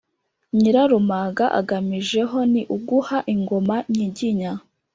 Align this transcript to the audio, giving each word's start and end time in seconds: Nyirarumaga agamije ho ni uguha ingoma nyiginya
Nyirarumaga 0.59 1.45
agamije 1.59 2.21
ho 2.29 2.39
ni 2.51 2.61
uguha 2.75 3.17
ingoma 3.33 3.75
nyiginya 3.95 4.51